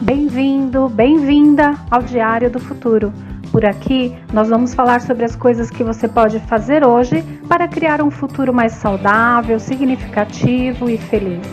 [0.00, 3.12] Bem-vindo, bem-vinda ao Diário do Futuro.
[3.50, 8.02] Por aqui, nós vamos falar sobre as coisas que você pode fazer hoje para criar
[8.02, 11.46] um futuro mais saudável, significativo e feliz.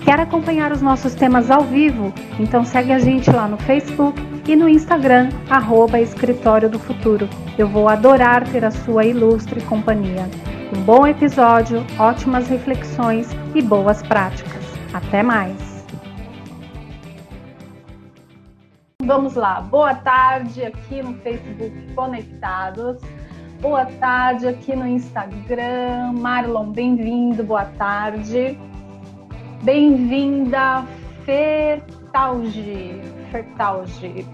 [0.00, 2.10] Quer acompanhar os nossos temas ao vivo?
[2.40, 7.28] Então segue a gente lá no Facebook e no Instagram, arroba Escritório do Futuro.
[7.58, 10.26] Eu vou adorar ter a sua ilustre companhia.
[10.74, 14.62] Um bom episódio, ótimas reflexões e boas práticas.
[14.90, 15.73] Até mais!
[19.06, 23.02] Vamos lá, boa tarde aqui no Facebook Conectados,
[23.60, 26.12] boa tarde aqui no Instagram.
[26.14, 28.58] Marlon, bem-vindo, boa tarde.
[29.62, 30.86] Bem-vinda,
[31.26, 33.02] Fertalge.
[33.30, 34.26] Fertalge.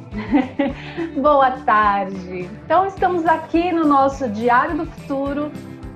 [1.20, 2.48] boa tarde.
[2.64, 5.50] Então, estamos aqui no nosso Diário do Futuro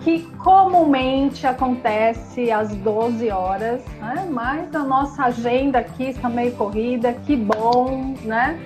[0.05, 4.29] que comumente acontece às 12 horas, né?
[4.31, 8.61] mas a nossa agenda aqui está meio corrida, que bom, né?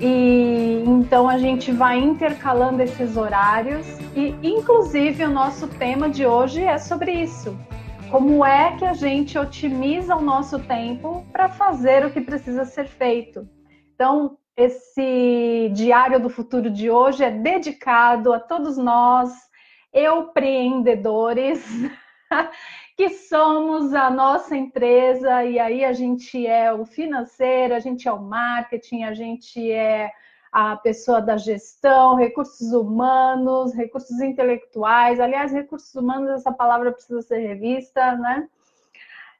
[0.00, 6.64] E então a gente vai intercalando esses horários e inclusive o nosso tema de hoje
[6.64, 7.56] é sobre isso.
[8.10, 12.86] Como é que a gente otimiza o nosso tempo para fazer o que precisa ser
[12.86, 13.48] feito?
[13.94, 19.32] Então, esse diário do futuro de hoje é dedicado a todos nós
[19.94, 21.64] empreendedores
[22.96, 28.12] que somos a nossa empresa e aí a gente é o financeiro, a gente é
[28.12, 30.10] o marketing, a gente é
[30.54, 35.18] a pessoa da gestão, recursos humanos, recursos intelectuais.
[35.18, 38.48] Aliás, recursos humanos, essa palavra precisa ser revista, né?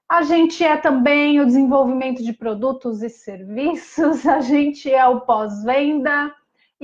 [0.08, 6.34] A gente é também o desenvolvimento de produtos e serviços, a gente é o pós-venda,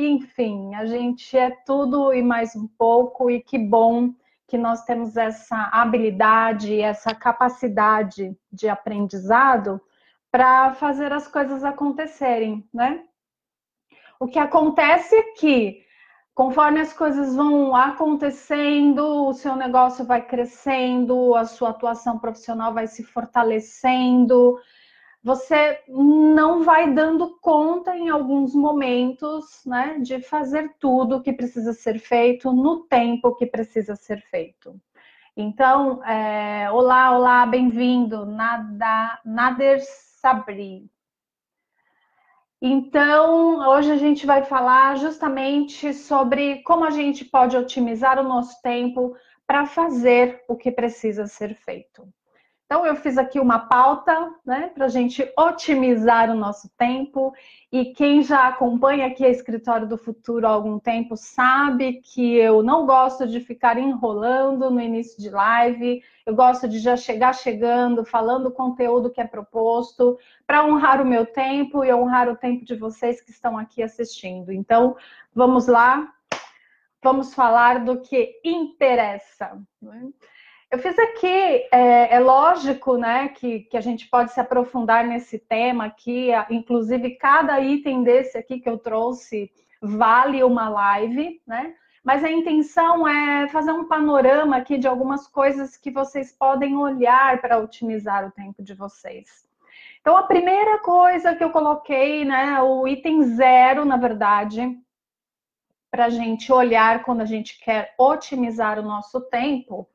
[0.07, 4.13] enfim, a gente é tudo e mais um pouco, e que bom
[4.47, 9.81] que nós temos essa habilidade, essa capacidade de aprendizado
[10.31, 13.05] para fazer as coisas acontecerem, né?
[14.19, 15.83] O que acontece é que,
[16.35, 22.87] conforme as coisas vão acontecendo, o seu negócio vai crescendo, a sua atuação profissional vai
[22.87, 24.59] se fortalecendo,
[25.23, 31.73] você não vai dando conta em alguns momentos, né, de fazer tudo o que precisa
[31.73, 34.81] ser feito no tempo que precisa ser feito.
[35.37, 40.91] Então, é, olá, olá, bem-vindo, Nada, Nader Sabri.
[42.63, 48.61] Então, hoje a gente vai falar justamente sobre como a gente pode otimizar o nosso
[48.61, 49.17] tempo
[49.47, 52.07] para fazer o que precisa ser feito.
[52.73, 57.35] Então, eu fiz aqui uma pauta né, para a gente otimizar o nosso tempo.
[57.73, 62.63] E quem já acompanha aqui a Escritório do Futuro há algum tempo sabe que eu
[62.63, 66.01] não gosto de ficar enrolando no início de live.
[66.25, 70.17] Eu gosto de já chegar chegando, falando o conteúdo que é proposto,
[70.47, 74.53] para honrar o meu tempo e honrar o tempo de vocês que estão aqui assistindo.
[74.53, 74.97] Então,
[75.35, 76.09] vamos lá,
[77.03, 79.61] vamos falar do que interessa.
[79.83, 80.13] Né?
[80.71, 85.37] Eu fiz aqui, é, é, lógico, né, que, que a gente pode se aprofundar nesse
[85.37, 89.51] tema aqui, inclusive cada item desse aqui que eu trouxe
[89.83, 91.75] vale uma live, né?
[92.05, 97.41] Mas a intenção é fazer um panorama aqui de algumas coisas que vocês podem olhar
[97.41, 99.47] para otimizar o tempo de vocês.
[100.01, 104.79] Então, a primeira coisa que eu coloquei, né, o item zero, na verdade,
[105.91, 109.87] para a gente olhar quando a gente quer otimizar o nosso tempo,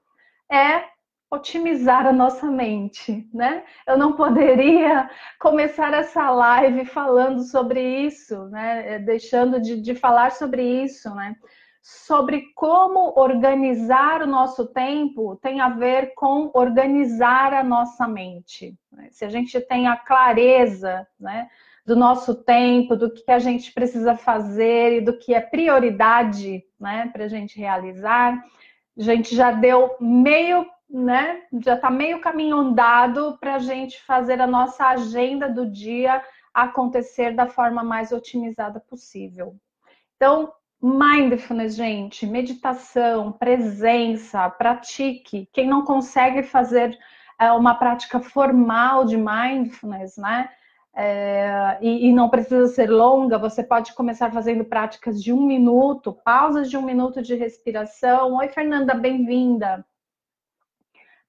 [0.52, 0.96] é
[1.32, 3.64] otimizar a nossa mente, né?
[3.88, 8.96] Eu não poderia começar essa live falando sobre isso, né?
[8.96, 11.36] É, deixando de, de falar sobre isso, né?
[11.82, 18.76] Sobre como organizar o nosso tempo tem a ver com organizar a nossa mente.
[18.92, 19.10] Né?
[19.12, 21.48] Se a gente tem a clareza, né?
[21.86, 27.10] Do nosso tempo, do que a gente precisa fazer e do que é prioridade, né?
[27.14, 28.44] Para a gente realizar,
[28.98, 31.42] a gente já deu meio, né?
[31.64, 36.24] Já está meio caminho andado para a gente fazer a nossa agenda do dia
[36.54, 39.56] acontecer da forma mais otimizada possível.
[40.16, 45.50] Então, mindfulness, gente, meditação, presença, pratique.
[45.52, 46.98] Quem não consegue fazer
[47.40, 50.50] é, uma prática formal de mindfulness, né?
[50.98, 56.14] É, e, e, não precisa ser longa, você pode começar fazendo práticas de um minuto,
[56.14, 58.36] pausas de um minuto de respiração.
[58.36, 59.86] Oi, Fernanda, bem-vinda.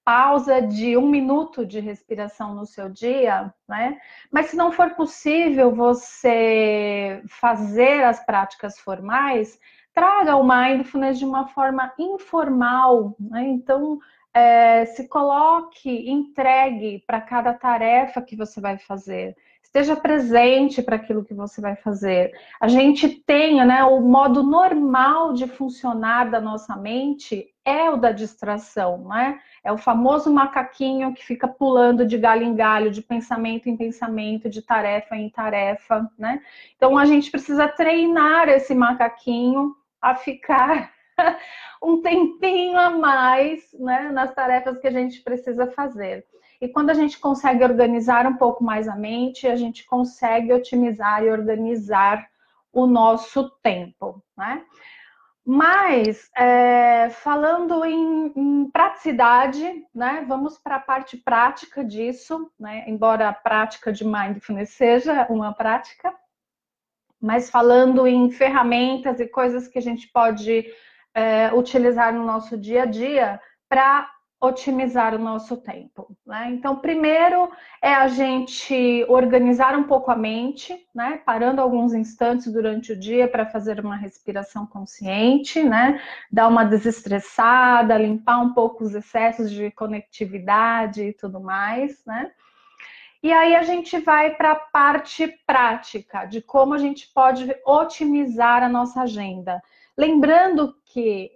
[0.04, 4.00] Pausa de um minuto de respiração no seu dia, né?
[4.30, 9.58] Mas se não for possível você fazer as práticas formais,
[9.92, 13.42] traga o mindfulness de uma forma informal, né?
[13.48, 13.98] Então,
[14.32, 19.36] é, se coloque, entregue para cada tarefa que você vai fazer
[19.76, 22.32] esteja presente para aquilo que você vai fazer.
[22.58, 28.10] A gente tenha, né, o modo normal de funcionar da nossa mente é o da
[28.10, 29.38] distração, né?
[29.62, 34.48] É o famoso macaquinho que fica pulando de galho em galho, de pensamento em pensamento,
[34.48, 36.40] de tarefa em tarefa, né?
[36.76, 40.90] Então a gente precisa treinar esse macaquinho a ficar
[41.82, 46.24] um tempinho a mais, né, nas tarefas que a gente precisa fazer.
[46.60, 51.22] E quando a gente consegue organizar um pouco mais a mente, a gente consegue otimizar
[51.22, 52.26] e organizar
[52.72, 54.64] o nosso tempo, né?
[55.48, 63.28] Mas, é, falando em, em, praticidade, né, vamos para a parte prática disso, né, embora
[63.28, 66.12] a prática de mindfulness seja uma prática,
[67.20, 70.66] mas falando em ferramentas e coisas que a gente pode
[71.14, 74.10] é, utilizar no nosso dia a dia para
[74.40, 76.14] otimizar o nosso tempo.
[76.26, 76.50] Né?
[76.52, 77.50] Então, primeiro
[77.80, 81.20] é a gente organizar um pouco a mente, né?
[81.24, 86.00] parando alguns instantes durante o dia para fazer uma respiração consciente, né?
[86.30, 92.04] dar uma desestressada, limpar um pouco os excessos de conectividade e tudo mais.
[92.04, 92.30] Né?
[93.22, 98.62] E aí a gente vai para a parte prática de como a gente pode otimizar
[98.62, 99.62] a nossa agenda.
[99.96, 101.35] Lembrando que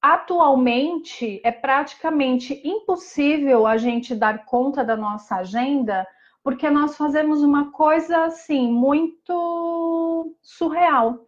[0.00, 6.06] atualmente é praticamente impossível a gente dar conta da nossa agenda,
[6.42, 11.24] porque nós fazemos uma coisa assim muito surreal.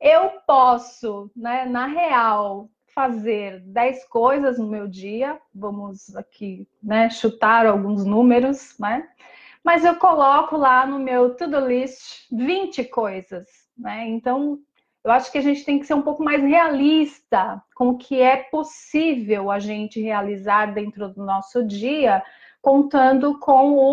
[0.00, 7.66] Eu posso, né, na real, fazer 10 coisas no meu dia, vamos aqui, né, chutar
[7.66, 9.08] alguns números, né?
[9.64, 13.46] Mas eu coloco lá no meu to-do list 20 coisas,
[13.76, 14.06] né?
[14.06, 14.60] Então,
[15.06, 18.20] eu acho que a gente tem que ser um pouco mais realista com o que
[18.20, 22.24] é possível a gente realizar dentro do nosso dia,
[22.60, 23.92] contando com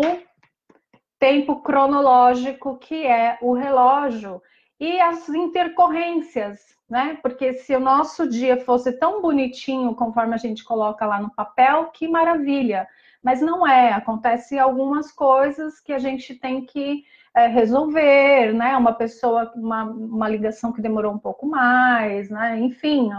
[1.16, 4.42] tempo cronológico que é o relógio
[4.80, 7.16] e as intercorrências, né?
[7.22, 11.92] Porque se o nosso dia fosse tão bonitinho conforme a gente coloca lá no papel,
[11.92, 12.88] que maravilha.
[13.22, 18.76] Mas não é, acontece algumas coisas que a gente tem que é, resolver, né?
[18.76, 22.58] Uma pessoa, uma, uma ligação que demorou um pouco mais, né?
[22.60, 23.10] Enfim,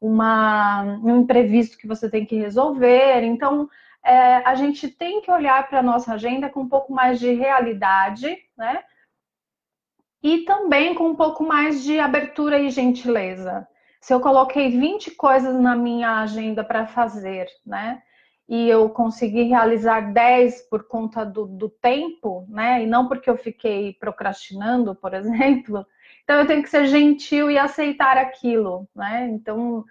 [0.00, 3.22] uma, um imprevisto que você tem que resolver.
[3.22, 3.68] Então,
[4.04, 7.32] é, a gente tem que olhar para a nossa agenda com um pouco mais de
[7.32, 8.84] realidade, né?
[10.22, 13.66] E também com um pouco mais de abertura e gentileza.
[14.00, 18.02] Se eu coloquei 20 coisas na minha agenda para fazer, né?
[18.48, 22.82] E eu consegui realizar 10 por conta do, do, tempo, né?
[22.82, 25.86] E não porque eu fiquei procrastinando, por exemplo.
[26.24, 29.28] Então eu tenho que ser gentil e aceitar aquilo, né?
[29.30, 29.84] Então,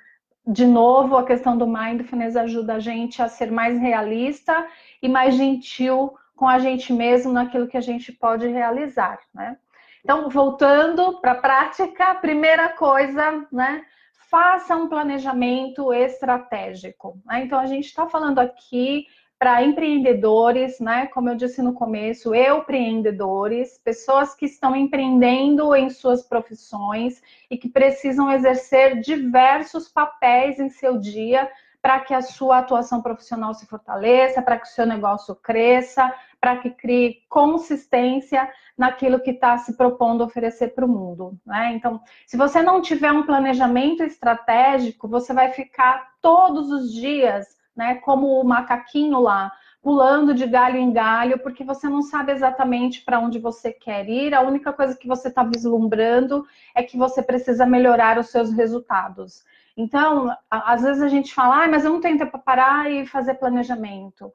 [0.46, 4.68] de novo, a questão do mindfulness ajuda a gente a ser mais realista
[5.02, 9.58] e mais gentil com a gente mesmo naquilo que a gente pode realizar, né?
[10.04, 13.86] Então, voltando para a prática, primeira coisa, né?
[14.32, 17.20] Faça um planejamento estratégico.
[17.26, 17.44] Né?
[17.44, 19.06] Então, a gente está falando aqui
[19.38, 21.08] para empreendedores, né?
[21.08, 27.68] Como eu disse no começo, empreendedores, pessoas que estão empreendendo em suas profissões e que
[27.68, 31.50] precisam exercer diversos papéis em seu dia
[31.82, 36.58] para que a sua atuação profissional se fortaleça, para que o seu negócio cresça, para
[36.58, 41.38] que crie consistência naquilo que está se propondo oferecer para o mundo.
[41.46, 41.74] Né?
[41.74, 47.96] Então, se você não tiver um planejamento estratégico, você vai ficar todos os dias, né,
[47.96, 53.20] como o macaquinho lá, pulando de galho em galho, porque você não sabe exatamente para
[53.20, 54.34] onde você quer ir.
[54.34, 56.46] A única coisa que você está vislumbrando
[56.76, 59.44] é que você precisa melhorar os seus resultados.
[59.82, 63.06] Então, às vezes a gente fala, ah, mas eu não tenho tempo para parar e
[63.06, 64.32] fazer planejamento.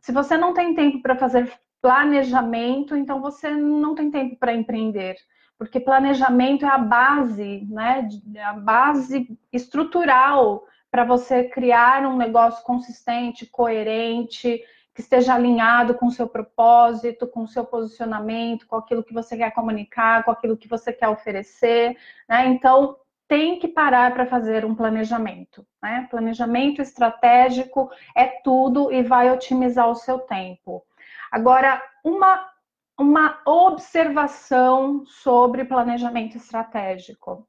[0.00, 5.16] Se você não tem tempo para fazer planejamento, então você não tem tempo para empreender.
[5.56, 8.08] Porque planejamento é a base, né?
[8.34, 14.60] É a base estrutural para você criar um negócio consistente, coerente,
[14.94, 19.36] que esteja alinhado com o seu propósito, com o seu posicionamento, com aquilo que você
[19.36, 21.96] quer comunicar, com aquilo que você quer oferecer,
[22.28, 22.48] né?
[22.48, 22.96] Então,
[23.30, 25.64] tem que parar para fazer um planejamento.
[25.80, 26.08] Né?
[26.10, 30.84] Planejamento estratégico é tudo e vai otimizar o seu tempo.
[31.30, 32.50] Agora, uma,
[32.98, 37.46] uma observação sobre planejamento estratégico.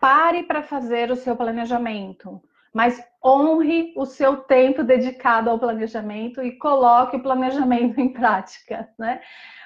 [0.00, 6.56] Pare para fazer o seu planejamento, mas honre o seu tempo dedicado ao planejamento e
[6.56, 9.20] coloque o planejamento em prática, né?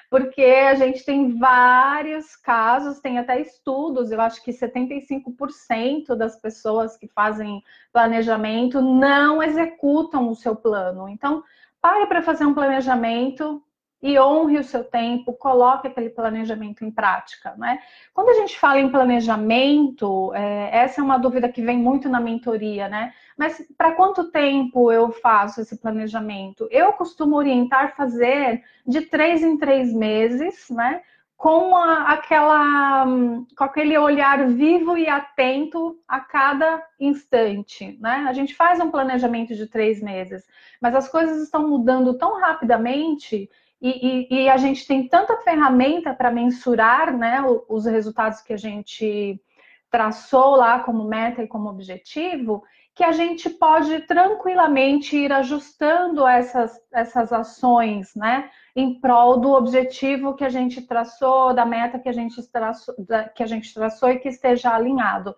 [0.09, 6.95] Porque a gente tem vários casos, tem até estudos, eu acho que 75% das pessoas
[6.95, 7.61] que fazem
[7.91, 11.09] planejamento não executam o seu plano.
[11.09, 11.43] Então,
[11.81, 13.61] pare para fazer um planejamento
[14.01, 17.79] e honre o seu tempo, coloque aquele planejamento em prática, né?
[18.13, 22.19] Quando a gente fala em planejamento, é, essa é uma dúvida que vem muito na
[22.19, 23.11] mentoria, né?
[23.35, 26.67] Mas para quanto tempo eu faço esse planejamento?
[26.69, 31.01] Eu costumo orientar fazer de três em três meses, né?
[31.35, 38.25] Com a, aquela, com aquele olhar vivo e atento a cada instante, né?
[38.27, 40.43] A gente faz um planejamento de três meses,
[40.79, 43.49] mas as coisas estão mudando tão rapidamente
[43.81, 48.57] e, e, e a gente tem tanta ferramenta para mensurar né, os resultados que a
[48.57, 49.39] gente
[49.89, 56.81] traçou lá como meta e como objetivo, que a gente pode tranquilamente ir ajustando essas,
[56.91, 62.13] essas ações, né, em prol do objetivo que a gente traçou, da meta que a
[62.13, 62.95] gente traçou,
[63.35, 65.35] que a gente traçou e que esteja alinhado.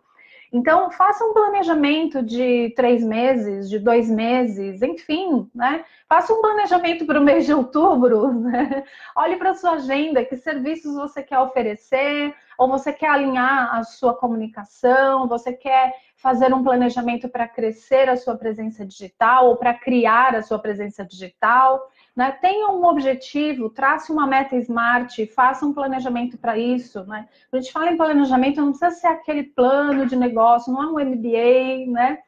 [0.51, 5.85] Então, faça um planejamento de três meses, de dois meses, enfim, né?
[6.07, 8.83] Faça um planejamento para o mês de outubro, né?
[9.15, 13.83] Olhe para a sua agenda, que serviços você quer oferecer, ou você quer alinhar a
[13.83, 19.73] sua comunicação, você quer fazer um planejamento para crescer a sua presença digital ou para
[19.73, 21.89] criar a sua presença digital.
[22.19, 22.33] Né?
[22.33, 27.05] Tenha um objetivo, trace uma meta smart, faça um planejamento para isso.
[27.05, 27.25] Né?
[27.49, 31.11] A gente fala em planejamento, não precisa ser aquele plano de negócio, não é um
[31.11, 32.19] MBA, né?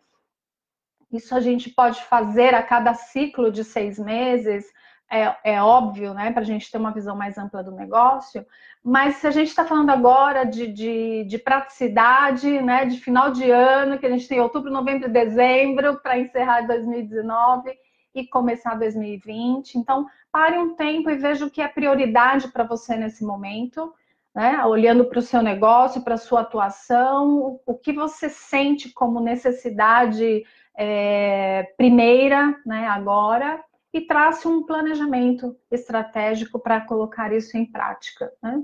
[1.12, 4.64] Isso a gente pode fazer a cada ciclo de seis meses,
[5.12, 6.32] é, é óbvio, né?
[6.32, 8.46] Para a gente ter uma visão mais ampla do negócio.
[8.82, 12.86] Mas se a gente está falando agora de, de, de, praticidade, né?
[12.86, 17.78] De final de ano, que a gente tem outubro, novembro e dezembro para encerrar 2019
[18.14, 19.76] e começar 2020.
[19.76, 23.94] Então, pare um tempo e veja o que é prioridade para você nesse momento,
[24.34, 24.64] né?
[24.66, 30.44] Olhando para o seu negócio, para a sua atuação, o que você sente como necessidade
[30.78, 32.88] é, primeira, né?
[32.88, 33.64] Agora,
[33.94, 38.32] e trace um planejamento estratégico para colocar isso em prática.
[38.42, 38.64] Né?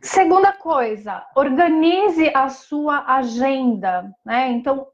[0.00, 4.48] Segunda coisa, organize a sua agenda, né?
[4.50, 4.86] Então,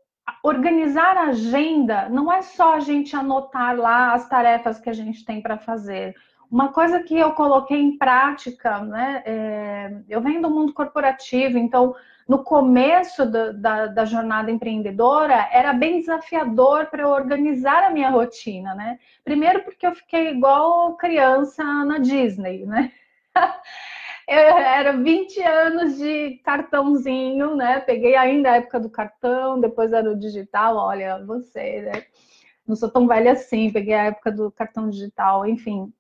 [0.43, 5.25] organizar a agenda não é só a gente anotar lá as tarefas que a gente
[5.25, 6.15] tem para fazer.
[6.51, 9.23] Uma coisa que eu coloquei em prática, né?
[9.25, 11.95] É, eu venho do mundo corporativo, então
[12.29, 18.11] no começo da, da, da, jornada empreendedora era bem desafiador para eu organizar a minha
[18.11, 18.99] rotina, né?
[19.25, 22.93] Primeiro porque eu fiquei igual criança na Disney, né?
[24.27, 27.81] Eu era 20 anos de cartãozinho, né?
[27.81, 30.77] Peguei ainda a época do cartão, depois era o digital.
[30.77, 32.07] Olha, você, né?
[32.67, 35.93] Não sou tão velha assim, peguei a época do cartão digital, enfim.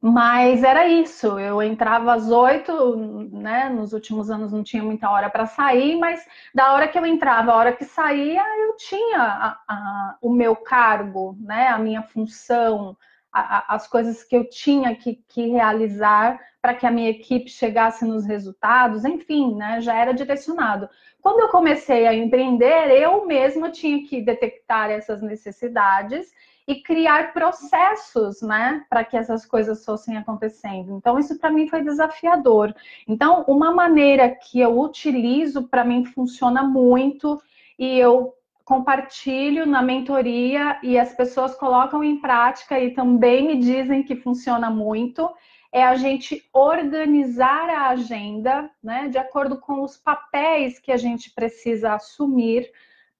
[0.00, 2.96] Mas era isso, eu entrava às oito,
[3.32, 3.68] né?
[3.68, 7.50] Nos últimos anos não tinha muita hora para sair, mas da hora que eu entrava,
[7.52, 11.66] a hora que saía, eu tinha a, a, o meu cargo, né?
[11.68, 12.96] A minha função,
[13.32, 18.04] a, as coisas que eu tinha que, que realizar para que a minha equipe chegasse
[18.04, 19.80] nos resultados, enfim, né?
[19.80, 20.88] Já era direcionado.
[21.20, 26.32] Quando eu comecei a empreender, eu mesma tinha que detectar essas necessidades
[26.66, 30.94] e criar processos, né, para que essas coisas fossem acontecendo.
[30.94, 32.74] Então, isso para mim foi desafiador.
[33.06, 37.40] Então, uma maneira que eu utilizo, para mim funciona muito,
[37.78, 38.34] e eu
[38.66, 44.68] compartilho na mentoria e as pessoas colocam em prática e também me dizem que funciona
[44.68, 45.30] muito,
[45.72, 51.30] é a gente organizar a agenda, né, de acordo com os papéis que a gente
[51.34, 52.70] precisa assumir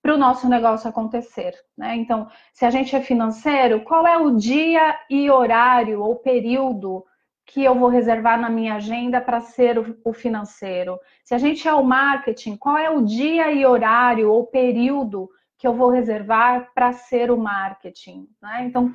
[0.01, 1.55] para o nosso negócio acontecer.
[1.77, 1.97] Né?
[1.97, 7.05] Então, se a gente é financeiro, qual é o dia e horário ou período
[7.45, 10.99] que eu vou reservar na minha agenda para ser o financeiro?
[11.25, 15.29] Se a gente é o marketing, qual é o dia e horário ou período
[15.59, 18.29] que eu vou reservar para ser o marketing?
[18.41, 18.65] Né?
[18.65, 18.95] Então,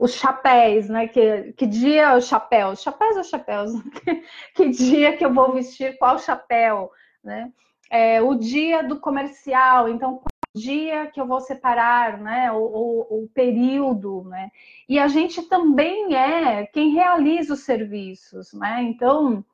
[0.00, 1.06] os chapéus, né?
[1.06, 2.80] Que, que dia os chapéus?
[2.80, 3.70] Chapéus ou chapéus?
[4.56, 6.90] que, dia que eu vou vestir qual chapéu,
[7.22, 7.52] né?
[7.90, 10.22] É, o dia do comercial, então
[10.54, 14.50] dia que eu vou separar, né, o, o, o, período, né,
[14.88, 19.44] e a gente também é quem realiza os serviços, né, então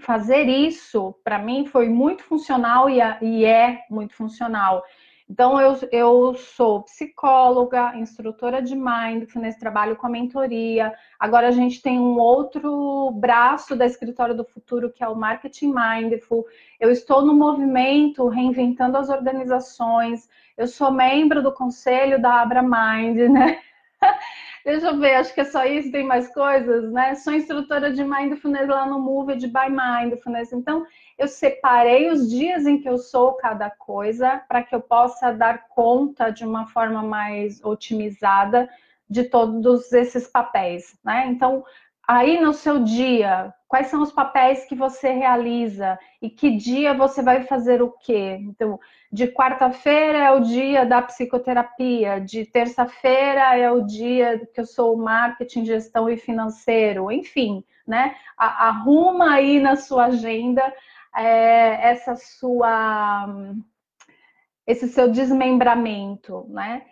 [0.00, 4.82] fazer isso para mim foi muito funcional e, e é muito funcional.
[5.32, 10.92] Então, eu, eu sou psicóloga, instrutora de mindfulness, trabalho com a mentoria.
[11.18, 15.72] Agora, a gente tem um outro braço da Escritório do Futuro, que é o Marketing
[15.72, 16.44] Mindful.
[16.78, 20.28] Eu estou no movimento Reinventando as Organizações.
[20.54, 23.58] Eu sou membro do conselho da Abra Mind, né?
[24.64, 27.16] Deixa eu ver, acho que é só isso, tem mais coisas, né?
[27.16, 30.52] Sou instrutora de Mindfulness lá no Move de By Mindfulness.
[30.52, 30.86] Então,
[31.18, 35.66] eu separei os dias em que eu sou cada coisa para que eu possa dar
[35.68, 38.68] conta de uma forma mais otimizada
[39.10, 41.26] de todos esses papéis, né?
[41.26, 41.64] Então,
[42.06, 47.22] aí no seu dia, quais são os papéis que você realiza e que dia você
[47.22, 48.38] vai fazer o quê?
[48.42, 48.78] Então,
[49.10, 54.96] de quarta-feira é o dia da psicoterapia, de terça-feira é o dia que eu sou
[54.96, 58.14] marketing, gestão e financeiro, enfim, né?
[58.36, 60.62] Arruma aí na sua agenda
[61.16, 63.26] é, essa sua
[64.66, 66.82] esse seu desmembramento, né?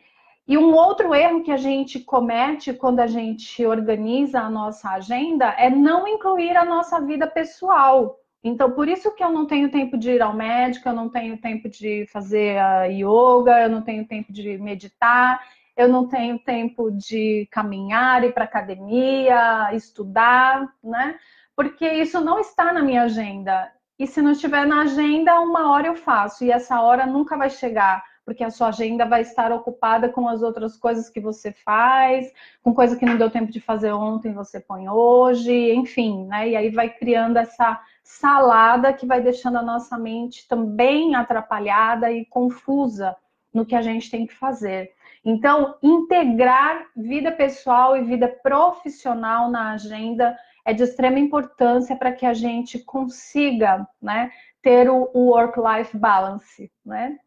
[0.51, 5.55] E um outro erro que a gente comete quando a gente organiza a nossa agenda
[5.57, 8.19] é não incluir a nossa vida pessoal.
[8.43, 11.37] Então, por isso que eu não tenho tempo de ir ao médico, eu não tenho
[11.39, 15.41] tempo de fazer a yoga, eu não tenho tempo de meditar,
[15.77, 21.17] eu não tenho tempo de caminhar, ir para academia, estudar, né?
[21.55, 23.71] Porque isso não está na minha agenda.
[23.97, 27.51] E se não estiver na agenda, uma hora eu faço, e essa hora nunca vai
[27.51, 32.33] chegar porque a sua agenda vai estar ocupada com as outras coisas que você faz,
[32.63, 36.51] com coisa que não deu tempo de fazer ontem, você põe hoje, enfim, né?
[36.51, 42.25] E aí vai criando essa salada que vai deixando a nossa mente também atrapalhada e
[42.25, 43.17] confusa
[43.53, 44.93] no que a gente tem que fazer.
[45.25, 52.25] Então, integrar vida pessoal e vida profissional na agenda é de extrema importância para que
[52.25, 54.31] a gente consiga, né,
[54.63, 57.19] ter o work-life balance, né?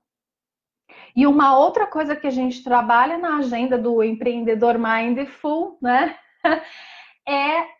[1.15, 6.15] E uma outra coisa que a gente trabalha na agenda do empreendedor mindful, né,
[7.27, 7.73] é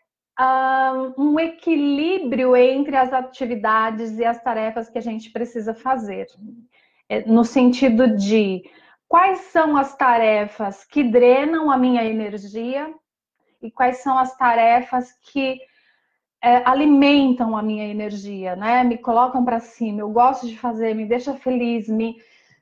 [1.16, 6.26] um equilíbrio entre as atividades e as tarefas que a gente precisa fazer.
[7.08, 8.62] É, no sentido de
[9.06, 12.92] quais são as tarefas que drenam a minha energia
[13.62, 15.60] e quais são as tarefas que
[16.42, 18.82] é, alimentam a minha energia, né?
[18.84, 20.00] Me colocam para cima.
[20.00, 22.16] Eu gosto de fazer, me deixa feliz, me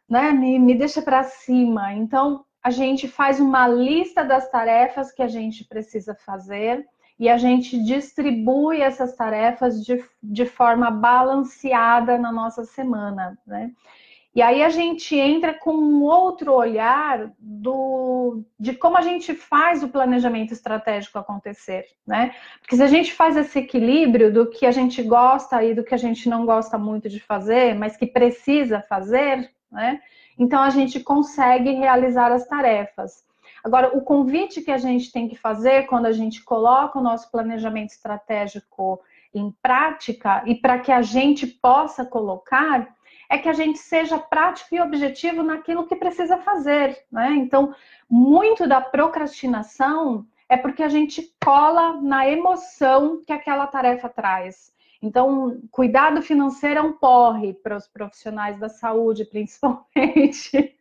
[0.09, 1.93] né, me, me deixa para cima.
[1.95, 6.87] Então, a gente faz uma lista das tarefas que a gente precisa fazer
[7.19, 13.73] e a gente distribui essas tarefas de, de forma balanceada na nossa semana, né?
[14.35, 19.83] E aí a gente entra com um outro olhar do, de como a gente faz
[19.83, 22.35] o planejamento estratégico acontecer, né?
[22.61, 25.95] Porque se a gente faz esse equilíbrio do que a gente gosta e do que
[25.95, 30.01] a gente não gosta muito de fazer, mas que precisa fazer, né?
[30.39, 33.25] Então a gente consegue realizar as tarefas.
[33.65, 37.31] Agora, o convite que a gente tem que fazer quando a gente coloca o nosso
[37.31, 39.01] planejamento estratégico
[39.33, 42.95] em prática e para que a gente possa colocar
[43.31, 47.31] é que a gente seja prático e objetivo naquilo que precisa fazer, né?
[47.37, 47.75] Então,
[48.11, 54.71] muito da procrastinação é porque a gente cola na emoção que aquela tarefa traz.
[55.03, 60.79] Então, cuidado financeiro é um porre para os profissionais da saúde, principalmente.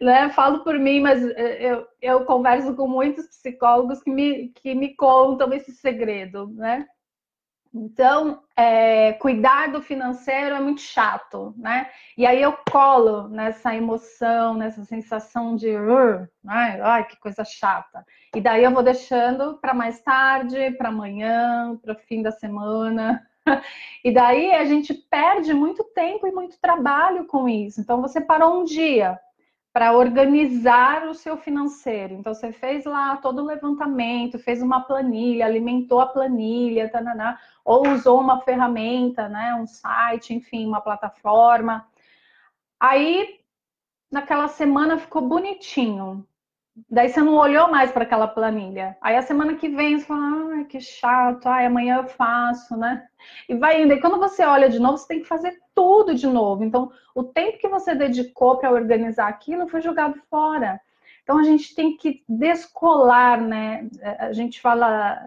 [0.00, 0.30] né?
[0.30, 4.96] Falo por mim, mas eh, eu, eu converso com muitos psicólogos que me, que me
[4.96, 6.86] contam esse segredo, né?
[7.72, 11.88] Então, é, cuidar do financeiro é muito chato, né?
[12.18, 18.04] E aí eu colo nessa emoção, nessa sensação de, uh, ai, ai, que coisa chata.
[18.34, 23.24] E daí eu vou deixando para mais tarde, para amanhã, para o fim da semana.
[24.04, 27.80] E daí a gente perde muito tempo e muito trabalho com isso.
[27.80, 29.18] Então você parou um dia,
[29.72, 32.14] para organizar o seu financeiro.
[32.14, 37.88] Então, você fez lá todo o levantamento, fez uma planilha, alimentou a planilha, tananá, ou
[37.88, 41.86] usou uma ferramenta, né, um site, enfim, uma plataforma.
[42.80, 43.40] Aí,
[44.10, 46.26] naquela semana ficou bonitinho.
[46.88, 48.96] Daí você não olhou mais para aquela planilha.
[49.00, 53.06] Aí a semana que vem você fala, ai, que chato, ai, amanhã eu faço, né?
[53.48, 53.92] E vai indo.
[53.92, 56.62] E quando você olha de novo, você tem que fazer tudo de novo.
[56.64, 60.80] Então, o tempo que você dedicou para organizar aquilo foi jogado fora.
[61.22, 63.88] Então, a gente tem que descolar, né?
[64.18, 65.18] A gente fala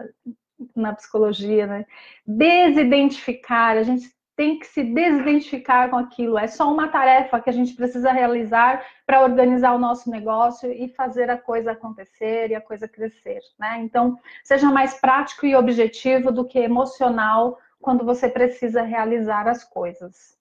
[0.74, 1.86] na psicologia, né?
[2.26, 3.76] Desidentificar.
[3.76, 6.36] A gente tem que se desidentificar com aquilo.
[6.36, 10.88] É só uma tarefa que a gente precisa realizar para organizar o nosso negócio e
[10.88, 13.78] fazer a coisa acontecer e a coisa crescer, né?
[13.80, 20.36] Então, seja mais prático e objetivo do que emocional quando você precisa realizar as coisas.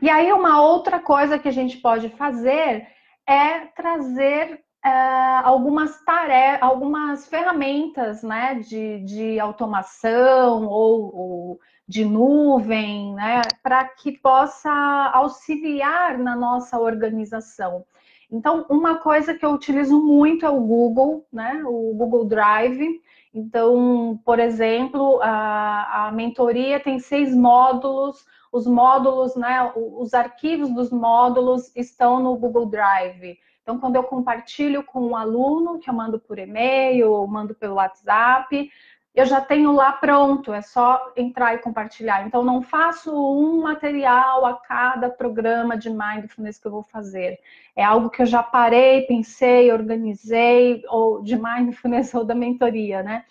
[0.00, 2.86] E aí, uma outra coisa que a gente pode fazer
[3.26, 13.14] é trazer Uh, algumas tarefas, algumas ferramentas né, de, de automação ou, ou de nuvem,
[13.14, 14.70] né, para que possa
[15.14, 17.84] auxiliar na nossa organização.
[18.30, 23.00] Então, uma coisa que eu utilizo muito é o Google, né, o Google Drive.
[23.32, 30.90] Então, por exemplo, a, a mentoria tem seis módulos, os módulos, né, os arquivos dos
[30.90, 33.38] módulos estão no Google Drive.
[33.64, 37.76] Então, quando eu compartilho com um aluno, que eu mando por e-mail ou mando pelo
[37.76, 38.70] WhatsApp,
[39.14, 42.26] eu já tenho lá pronto, é só entrar e compartilhar.
[42.26, 47.38] Então, não faço um material a cada programa de mindfulness que eu vou fazer.
[47.74, 53.24] É algo que eu já parei, pensei, organizei, ou de mindfulness ou da mentoria, né?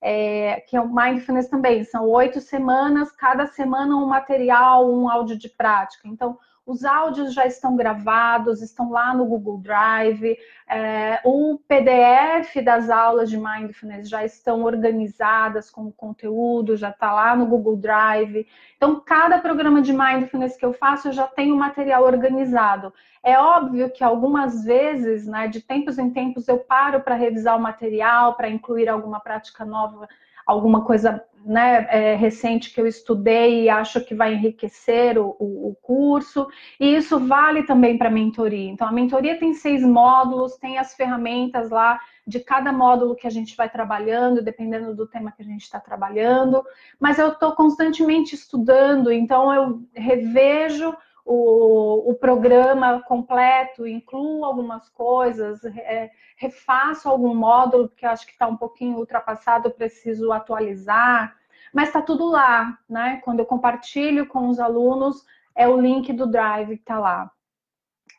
[0.00, 1.84] É, que é o mindfulness também.
[1.84, 6.08] São oito semanas, cada semana um material, um áudio de prática.
[6.08, 10.38] Então, os áudios já estão gravados, estão lá no Google Drive.
[10.68, 17.12] É, o PDF das aulas de Mindfulness já estão organizadas com o conteúdo, já está
[17.12, 18.46] lá no Google Drive.
[18.76, 22.92] Então, cada programa de Mindfulness que eu faço, eu já tenho material organizado.
[23.22, 27.62] É óbvio que algumas vezes, né, de tempos em tempos, eu paro para revisar o
[27.62, 30.08] material, para incluir alguma prática nova
[30.46, 35.70] alguma coisa né, é, recente que eu estudei e acho que vai enriquecer o, o,
[35.70, 36.48] o curso.
[36.80, 38.70] E isso vale também para a mentoria.
[38.70, 43.30] Então, a mentoria tem seis módulos, tem as ferramentas lá de cada módulo que a
[43.30, 46.64] gente vai trabalhando, dependendo do tema que a gente está trabalhando.
[46.98, 55.64] Mas eu estou constantemente estudando, então eu revejo o, o programa completo, incluo algumas coisas,
[55.64, 61.34] é, refaço algum módulo, porque acho que está um pouquinho ultrapassado, preciso atualizar,
[61.72, 63.20] mas está tudo lá, né?
[63.24, 65.24] Quando eu compartilho com os alunos,
[65.56, 67.30] é o link do Drive que está lá.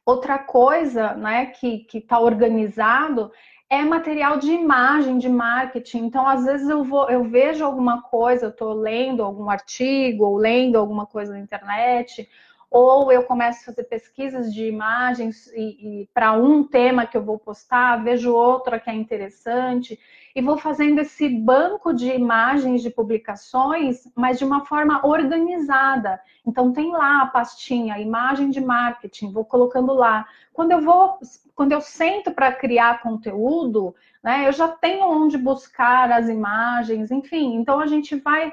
[0.05, 3.31] Outra coisa, né, que está organizado
[3.69, 6.05] é material de imagem, de marketing.
[6.05, 10.37] Então, às vezes eu vou, eu vejo alguma coisa, eu estou lendo algum artigo ou
[10.37, 12.29] lendo alguma coisa na internet,
[12.69, 17.23] ou eu começo a fazer pesquisas de imagens e, e para um tema que eu
[17.23, 19.99] vou postar, vejo outro que é interessante
[20.35, 26.19] e vou fazendo esse banco de imagens de publicações, mas de uma forma organizada.
[26.45, 30.27] Então tem lá a pastinha, imagem de marketing, vou colocando lá.
[30.51, 31.19] Quando eu vou,
[31.55, 37.55] quando eu sento para criar conteúdo, né, eu já tenho onde buscar as imagens, enfim.
[37.55, 38.51] Então a gente vai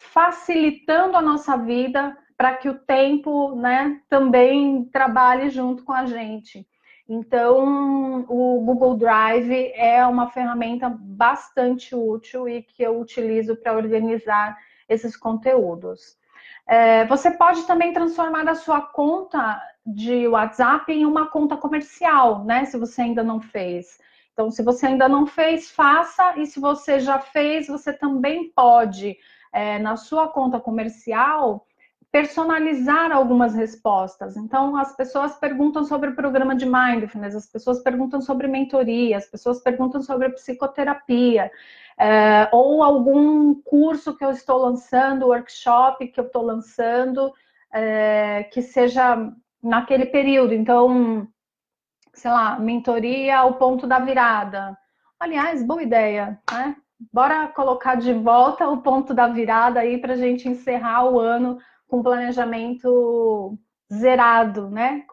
[0.00, 6.66] facilitando a nossa vida para que o tempo né, também trabalhe junto com a gente.
[7.08, 14.56] Então, o Google Drive é uma ferramenta bastante útil e que eu utilizo para organizar
[14.88, 16.16] esses conteúdos.
[16.66, 22.64] É, você pode também transformar a sua conta de WhatsApp em uma conta comercial, né?
[22.64, 23.98] Se você ainda não fez.
[24.32, 26.38] Então, se você ainda não fez, faça.
[26.38, 29.18] E se você já fez, você também pode,
[29.52, 31.66] é, na sua conta comercial,
[32.12, 34.36] personalizar algumas respostas.
[34.36, 39.26] Então, as pessoas perguntam sobre o programa de mindfulness, as pessoas perguntam sobre mentoria, as
[39.26, 41.50] pessoas perguntam sobre psicoterapia,
[41.98, 47.32] é, ou algum curso que eu estou lançando, workshop que eu estou lançando,
[47.72, 50.52] é, que seja naquele período.
[50.52, 51.26] Então,
[52.12, 54.76] sei lá, mentoria, o ponto da virada.
[55.18, 56.76] Aliás, boa ideia, né?
[57.10, 61.58] Bora colocar de volta o ponto da virada aí para a gente encerrar o ano
[61.92, 63.58] com planejamento
[63.92, 65.04] zerado, né?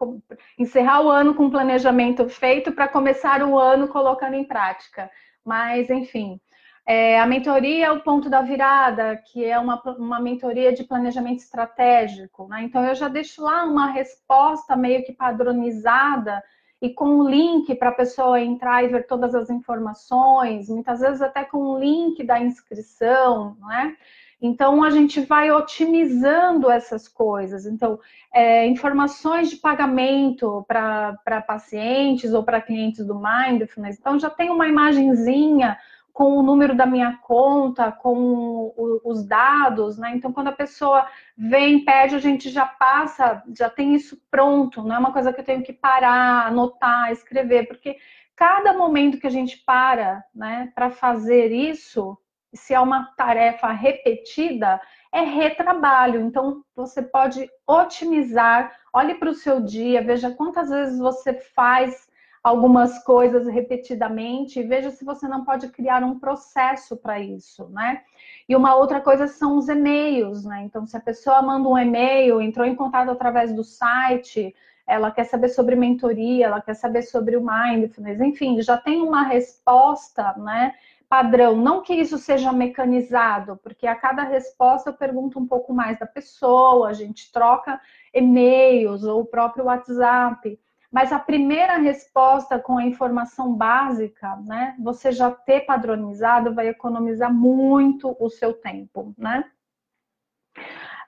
[0.58, 5.10] Encerrar o ano com planejamento feito para começar o ano colocando em prática.
[5.44, 6.40] Mas, enfim,
[6.86, 11.40] é, a mentoria é o ponto da virada, que é uma, uma mentoria de planejamento
[11.40, 12.48] estratégico.
[12.48, 12.62] Né?
[12.62, 16.42] Então, eu já deixo lá uma resposta meio que padronizada
[16.80, 21.20] e com um link para a pessoa entrar e ver todas as informações, muitas vezes
[21.20, 23.94] até com um link da inscrição, né?
[24.40, 27.66] Então, a gente vai otimizando essas coisas.
[27.66, 27.98] Então,
[28.32, 33.98] é, informações de pagamento para pacientes ou para clientes do Mindfulness.
[33.98, 35.76] Então, já tem uma imagenzinha
[36.12, 38.74] com o número da minha conta, com
[39.04, 40.12] os dados, né?
[40.14, 44.96] Então, quando a pessoa vem, pede, a gente já passa, já tem isso pronto, não
[44.96, 47.96] é uma coisa que eu tenho que parar, anotar, escrever, porque
[48.36, 52.18] cada momento que a gente para, né, para fazer isso,
[52.52, 54.80] se é uma tarefa repetida,
[55.12, 56.20] é retrabalho.
[56.20, 62.08] Então, você pode otimizar, olhe para o seu dia, veja quantas vezes você faz
[62.42, 68.02] algumas coisas repetidamente e veja se você não pode criar um processo para isso, né?
[68.48, 70.62] E uma outra coisa são os e-mails, né?
[70.64, 74.54] Então, se a pessoa manda um e-mail, entrou em contato através do site,
[74.86, 79.22] ela quer saber sobre mentoria, ela quer saber sobre o mindfulness, enfim, já tem uma
[79.22, 80.74] resposta, né?
[81.10, 81.56] Padrão.
[81.56, 86.06] Não que isso seja mecanizado, porque a cada resposta eu pergunto um pouco mais da
[86.06, 87.80] pessoa, a gente troca
[88.14, 90.58] e-mails ou o próprio WhatsApp.
[90.90, 94.76] Mas a primeira resposta com a informação básica, né?
[94.80, 99.44] Você já ter padronizado vai economizar muito o seu tempo, né?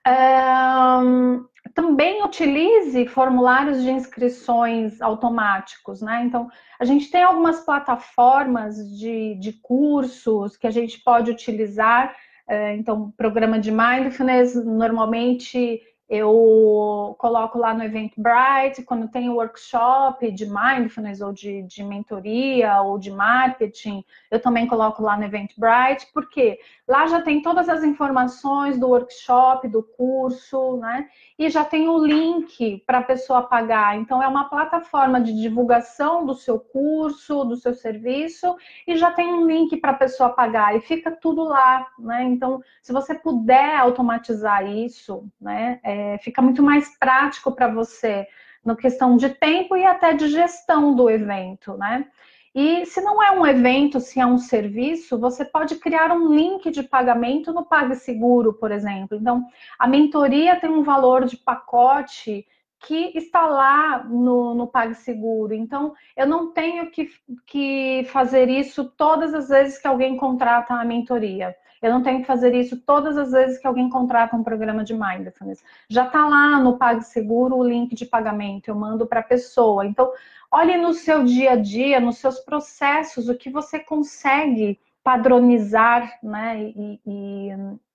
[0.06, 6.22] Um, também utilize formulários de inscrições automáticos, né?
[6.24, 12.14] Então, a gente tem algumas plataformas de, de cursos que a gente pode utilizar.
[12.48, 20.46] É, então, programa de mindfulness, normalmente eu coloco lá no Eventbrite, quando tem workshop de
[20.46, 26.58] mindfulness ou de, de mentoria ou de marketing, eu também coloco lá no Eventbrite, porque
[26.86, 31.08] lá já tem todas as informações do workshop, do curso, né?
[31.38, 33.96] E já tem o link para a pessoa pagar.
[33.96, 38.54] Então, é uma plataforma de divulgação do seu curso, do seu serviço,
[38.86, 42.24] e já tem um link para a pessoa pagar, e fica tudo lá, né?
[42.24, 45.80] Então, se você puder automatizar isso, né?
[45.82, 48.26] É, é, fica muito mais prático para você
[48.64, 52.06] na questão de tempo e até de gestão do evento, né?
[52.54, 56.70] E se não é um evento, se é um serviço, você pode criar um link
[56.70, 59.16] de pagamento no PagSeguro, por exemplo.
[59.16, 59.46] Então,
[59.78, 62.46] a mentoria tem um valor de pacote
[62.78, 65.54] que está lá no, no PagSeguro.
[65.54, 67.08] Então, eu não tenho que,
[67.46, 71.56] que fazer isso todas as vezes que alguém contrata a mentoria.
[71.82, 74.94] Eu não tenho que fazer isso todas as vezes que alguém contrata um programa de
[74.94, 75.64] mindfulness.
[75.88, 79.84] Já está lá no PagSeguro o link de pagamento, eu mando para a pessoa.
[79.84, 80.12] Então,
[80.50, 86.62] olhe no seu dia a dia, nos seus processos, o que você consegue padronizar né,
[86.62, 87.48] e, e,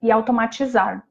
[0.03, 1.07] e automatizar.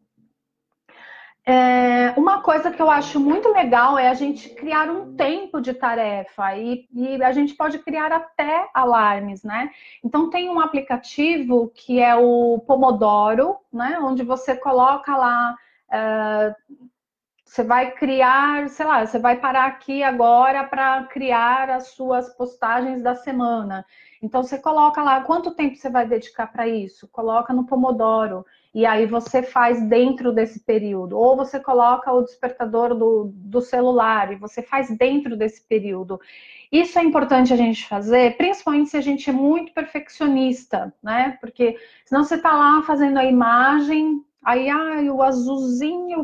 [1.48, 5.72] É, uma coisa que eu acho muito legal é a gente criar um tempo de
[5.72, 9.70] tarefa e, e, a gente pode criar até alarmes, né?
[10.02, 13.96] Então tem um aplicativo que é o Pomodoro, né?
[14.00, 15.56] Onde você coloca lá,
[15.92, 16.52] é,
[17.44, 23.04] você vai criar, sei lá, você vai parar aqui agora para criar as suas postagens
[23.04, 23.86] da semana.
[24.20, 28.44] Então você coloca lá quanto tempo você vai dedicar para isso, coloca no Pomodoro
[28.76, 31.18] e aí você faz dentro desse período.
[31.18, 36.20] Ou você coloca o despertador do, do celular e você faz dentro desse período.
[36.70, 41.38] Isso é importante a gente fazer, principalmente se a gente é muito perfeccionista, né?
[41.40, 46.20] Porque senão você tá lá fazendo a imagem, aí ai, o azulzinho.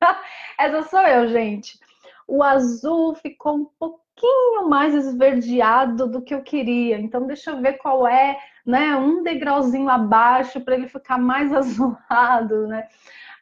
[0.58, 1.78] Essa sou eu, gente.
[2.26, 6.98] O azul ficou um pouquinho mais esverdeado do que eu queria.
[6.98, 12.66] Então, deixa eu ver qual é né, um degrauzinho abaixo para ele ficar mais azulado,
[12.66, 12.88] né?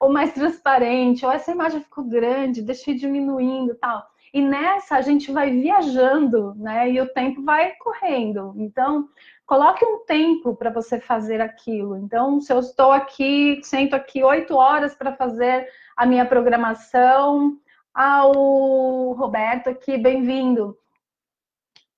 [0.01, 4.05] Ou mais transparente, ou essa imagem ficou grande, deixa ir diminuindo tal.
[4.33, 6.91] E nessa a gente vai viajando, né?
[6.91, 8.53] E o tempo vai correndo.
[8.57, 9.09] Então,
[9.47, 11.97] coloque um tempo para você fazer aquilo.
[11.97, 17.57] Então, se eu estou aqui, sento aqui oito horas para fazer a minha programação,
[17.95, 20.77] ao Roberto aqui, bem-vindo.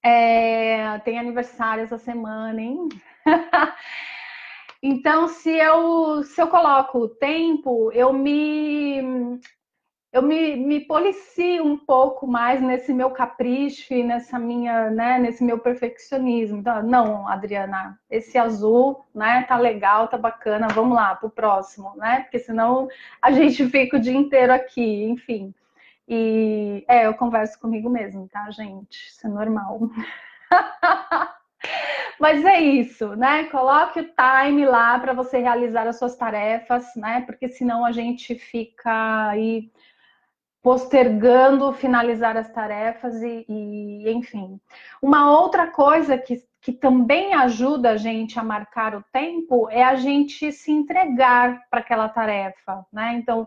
[0.03, 2.89] É, tem aniversário essa semana, hein?
[4.83, 9.41] então, se eu, se eu coloco tempo, eu me
[10.17, 15.45] eu me, me policio um pouco mais nesse meu capricho e nessa minha, né, nesse
[15.45, 16.59] meu perfeccionismo.
[16.59, 22.21] Então, não, Adriana, esse azul, né, tá legal, tá bacana, vamos lá pro próximo, né?
[22.21, 22.89] Porque senão
[23.21, 25.55] a gente fica o dia inteiro aqui, enfim.
[26.09, 29.09] E é, eu converso comigo mesmo, tá, gente?
[29.09, 29.81] Isso é normal.
[32.19, 33.45] Mas é isso, né?
[33.45, 37.23] Coloque o time lá para você realizar as suas tarefas, né?
[37.27, 39.71] Porque senão a gente fica aí
[40.63, 44.61] postergando finalizar as tarefas e, e, enfim.
[45.01, 49.95] Uma outra coisa que, que também ajuda a gente a marcar o tempo é a
[49.95, 53.15] gente se entregar para aquela tarefa, né?
[53.15, 53.47] Então,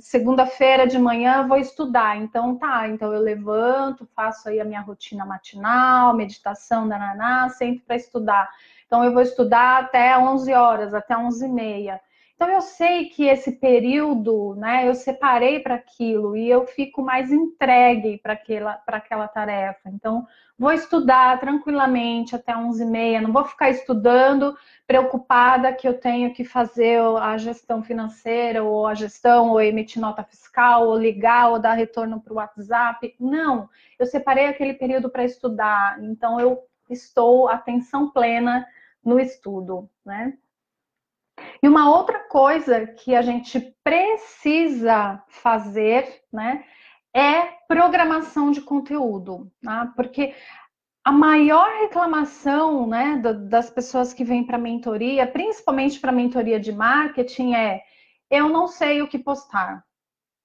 [0.00, 5.24] segunda-feira de manhã vou estudar, então tá, então eu levanto, faço aí a minha rotina
[5.24, 8.50] matinal, meditação, dananá, sempre para estudar.
[8.84, 12.00] Então eu vou estudar até 11 horas, até 11 e meia.
[12.38, 17.32] Então eu sei que esse período, né, eu separei para aquilo e eu fico mais
[17.32, 19.88] entregue para aquela, para aquela tarefa.
[19.88, 20.24] Então
[20.56, 26.32] vou estudar tranquilamente até 11 e meia, não vou ficar estudando preocupada que eu tenho
[26.32, 31.58] que fazer a gestão financeira ou a gestão ou emitir nota fiscal ou ligar ou
[31.58, 33.16] dar retorno para o WhatsApp.
[33.18, 36.00] Não, eu separei aquele período para estudar.
[36.04, 38.64] Então eu estou atenção plena
[39.04, 40.34] no estudo, né?
[41.62, 46.64] E uma outra coisa que a gente precisa fazer, né,
[47.14, 49.92] é programação de conteúdo, tá?
[49.96, 50.34] porque
[51.04, 53.16] a maior reclamação, né,
[53.48, 57.82] das pessoas que vêm para mentoria, principalmente para mentoria de marketing, é
[58.30, 59.82] eu não sei o que postar.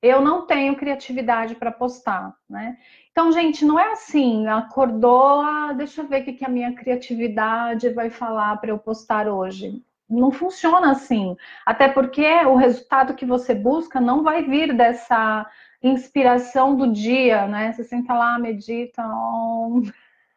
[0.01, 2.77] Eu não tenho criatividade para postar, né?
[3.12, 7.89] Então, gente, não é assim, acordou, ah, deixa eu ver o que a minha criatividade
[7.89, 9.82] vai falar para eu postar hoje.
[10.13, 11.36] Não funciona assim.
[11.65, 15.49] Até porque o resultado que você busca não vai vir dessa
[15.82, 17.73] inspiração do dia, né?
[17.73, 19.04] Você senta lá, medita,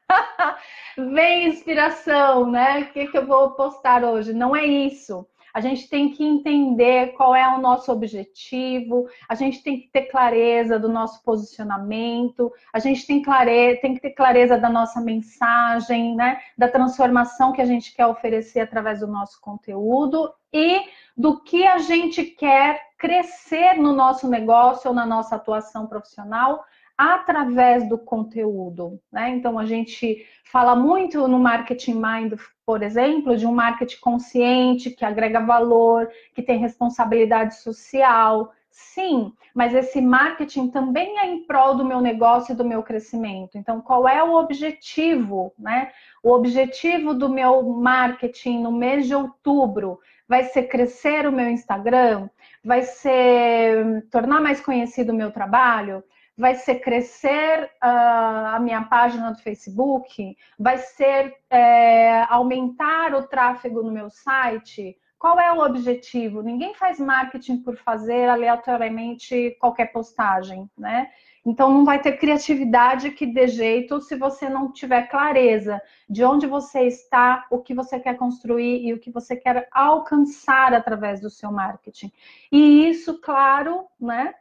[0.96, 2.80] vem inspiração, né?
[2.80, 4.32] O que, que eu vou postar hoje?
[4.32, 5.26] Não é isso.
[5.56, 10.02] A gente tem que entender qual é o nosso objetivo, a gente tem que ter
[10.02, 13.76] clareza do nosso posicionamento, a gente tem, clare...
[13.76, 16.38] tem que ter clareza da nossa mensagem, né?
[16.58, 20.78] Da transformação que a gente quer oferecer através do nosso conteúdo e
[21.16, 26.66] do que a gente quer crescer no nosso negócio ou na nossa atuação profissional
[26.96, 29.30] através do conteúdo, né?
[29.30, 35.04] Então a gente fala muito no marketing mind, por exemplo, de um marketing consciente que
[35.04, 38.52] agrega valor, que tem responsabilidade social.
[38.70, 43.56] Sim, mas esse marketing também é em prol do meu negócio e do meu crescimento.
[43.56, 45.90] Então, qual é o objetivo, né?
[46.22, 52.28] O objetivo do meu marketing no mês de outubro vai ser crescer o meu Instagram,
[52.62, 56.02] vai ser tornar mais conhecido o meu trabalho,
[56.36, 63.82] vai ser crescer uh, a minha página do Facebook, vai ser é, aumentar o tráfego
[63.82, 64.96] no meu site.
[65.18, 66.42] Qual é o objetivo?
[66.42, 71.10] Ninguém faz marketing por fazer aleatoriamente qualquer postagem, né?
[71.46, 76.44] Então não vai ter criatividade que dê jeito se você não tiver clareza de onde
[76.44, 81.30] você está, o que você quer construir e o que você quer alcançar através do
[81.30, 82.12] seu marketing.
[82.50, 84.34] E isso, claro, né?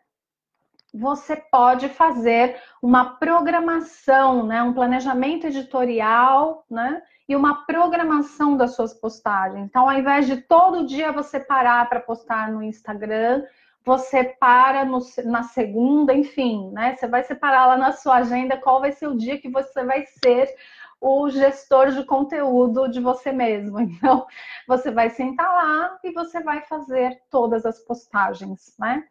[0.97, 4.63] Você pode fazer uma programação, né?
[4.63, 7.01] Um planejamento editorial, né?
[7.27, 9.65] E uma programação das suas postagens.
[9.65, 13.43] Então, ao invés de todo dia você parar para postar no Instagram,
[13.83, 16.95] você para no, na segunda, enfim, né?
[16.95, 20.05] Você vai separar lá na sua agenda qual vai ser o dia que você vai
[20.23, 20.55] ser
[21.01, 23.79] o gestor de conteúdo de você mesmo.
[23.85, 24.25] Então,
[24.67, 29.03] você vai sentar lá e você vai fazer todas as postagens, né?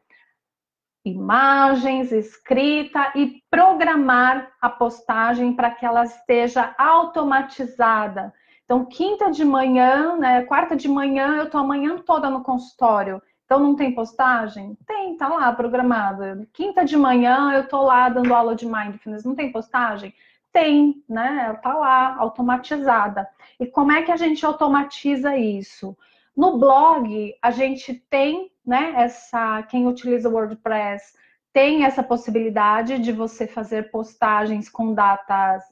[1.05, 8.33] Imagens, escrita e programar a postagem para que ela esteja automatizada.
[8.65, 10.43] Então, quinta de manhã, né?
[10.45, 13.21] Quarta de manhã, eu tô a manhã toda no consultório.
[13.45, 14.77] Então não tem postagem?
[14.87, 16.49] Tem, tá lá programada.
[16.53, 19.25] Quinta de manhã eu tô lá dando aula de mindfulness.
[19.25, 20.15] Não tem postagem?
[20.51, 21.53] Tem, né?
[21.63, 23.29] Tá lá, automatizada.
[23.61, 25.97] E como é que a gente automatiza isso?
[26.37, 31.13] No blog, a gente tem, né, essa quem utiliza o WordPress
[31.53, 35.63] tem essa possibilidade de você fazer postagens com datas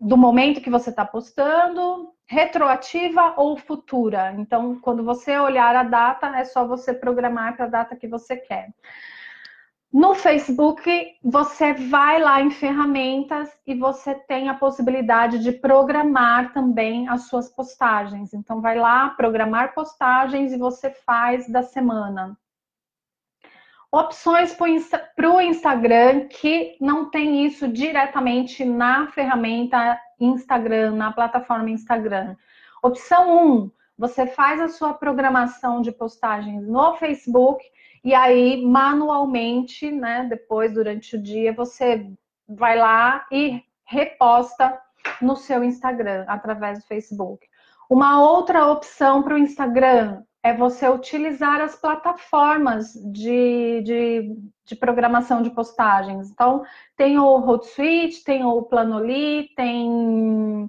[0.00, 4.32] do momento que você está postando, retroativa ou futura.
[4.38, 8.36] Então, quando você olhar a data, é só você programar para a data que você
[8.36, 8.70] quer.
[9.92, 10.90] No Facebook,
[11.22, 17.50] você vai lá em ferramentas e você tem a possibilidade de programar também as suas
[17.50, 18.32] postagens.
[18.32, 22.38] Então, vai lá, programar postagens e você faz da semana.
[23.90, 24.56] Opções
[25.14, 32.34] para o Instagram que não tem isso diretamente na ferramenta Instagram, na plataforma Instagram.
[32.82, 37.62] Opção 1, você faz a sua programação de postagens no Facebook
[38.04, 42.10] e aí manualmente, né, depois durante o dia, você
[42.48, 44.80] vai lá e reposta
[45.20, 47.46] no seu Instagram através do Facebook.
[47.88, 55.40] Uma outra opção para o Instagram é você utilizar as plataformas de, de, de, programação
[55.40, 56.30] de postagens.
[56.30, 56.64] Então,
[56.96, 60.68] tem o Hootsuite, tem o Planoly, tem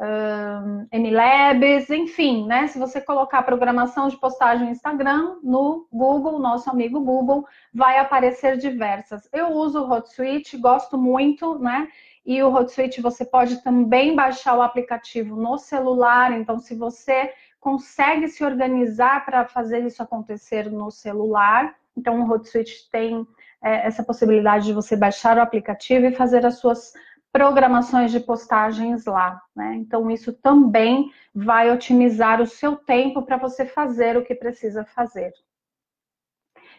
[0.00, 2.66] um, MLabs, enfim, né?
[2.66, 8.56] Se você colocar programação de postagem no Instagram, no Google, nosso amigo Google, vai aparecer
[8.56, 9.28] diversas.
[9.32, 11.88] Eu uso o Hootsuite, gosto muito, né?
[12.24, 18.26] E o Hootsuite você pode também baixar o aplicativo no celular, então se você consegue
[18.28, 21.74] se organizar para fazer isso acontecer no celular.
[21.96, 23.26] Então, o Hootsuite tem
[23.62, 26.94] é, essa possibilidade de você baixar o aplicativo e fazer as suas
[27.32, 29.40] programações de postagens lá.
[29.54, 29.76] Né?
[29.76, 35.32] Então, isso também vai otimizar o seu tempo para você fazer o que precisa fazer.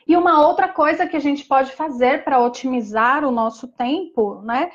[0.08, 4.72] E uma outra coisa que a gente pode fazer para otimizar o nosso tempo, né,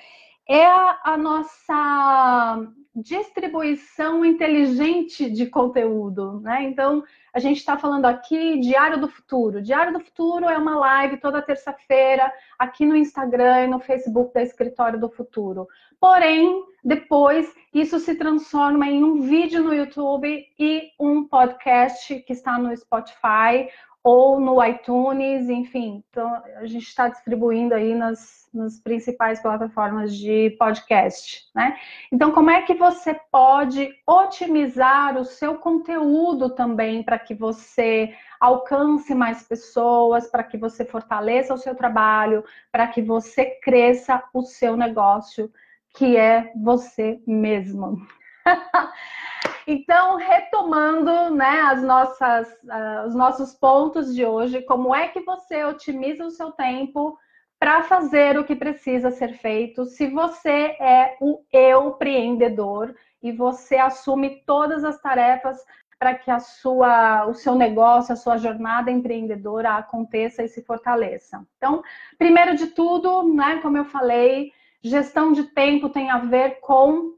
[0.49, 2.63] é a, a nossa
[2.97, 6.63] distribuição inteligente de conteúdo, né?
[6.63, 9.61] Então, a gente está falando aqui Diário do Futuro.
[9.61, 14.43] Diário do Futuro é uma live toda terça-feira aqui no Instagram e no Facebook da
[14.43, 15.69] Escritório do Futuro.
[16.01, 22.59] Porém, depois isso se transforma em um vídeo no YouTube e um podcast que está
[22.59, 23.69] no Spotify
[24.07, 26.05] ou no iTunes, enfim.
[26.09, 31.77] Então, a gente está distribuindo aí nas, nas principais plataformas de podcast, né?
[32.13, 39.13] Então, como é que você pode otimizar o seu conteúdo também para que você alcance
[39.13, 44.77] mais pessoas, para que você fortaleça o seu trabalho, para que você cresça o seu
[44.77, 45.51] negócio,
[45.97, 48.07] que é você mesmo.
[49.67, 55.65] Então, retomando né, as nossas, uh, os nossos pontos de hoje, como é que você
[55.65, 57.19] otimiza o seu tempo
[57.59, 59.85] para fazer o que precisa ser feito?
[59.85, 65.59] Se você é o eu empreendedor e você assume todas as tarefas
[65.99, 71.45] para que a sua, o seu negócio, a sua jornada empreendedora aconteça e se fortaleça.
[71.57, 71.83] Então,
[72.19, 77.16] primeiro de tudo, né, como eu falei, gestão de tempo tem a ver com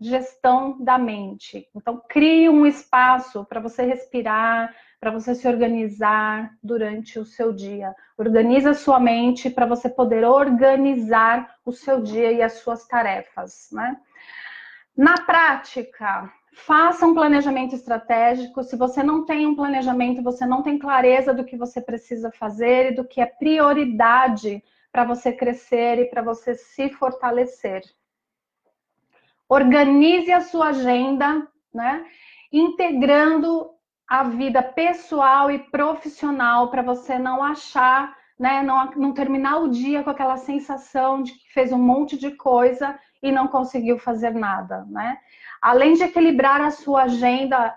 [0.00, 1.68] gestão da mente.
[1.76, 7.94] Então, crie um espaço para você respirar, para você se organizar durante o seu dia.
[8.16, 13.68] Organiza a sua mente para você poder organizar o seu dia e as suas tarefas,
[13.72, 13.96] né?
[14.96, 18.62] Na prática, faça um planejamento estratégico.
[18.62, 22.92] Se você não tem um planejamento, você não tem clareza do que você precisa fazer
[22.92, 27.82] e do que é prioridade para você crescer e para você se fortalecer.
[29.50, 31.44] Organize a sua agenda,
[31.74, 32.06] né?
[32.52, 33.68] Integrando
[34.08, 38.62] a vida pessoal e profissional para você não achar, né?
[38.62, 42.96] Não, não terminar o dia com aquela sensação de que fez um monte de coisa
[43.20, 45.18] e não conseguiu fazer nada, né?
[45.60, 47.76] Além de equilibrar a sua agenda,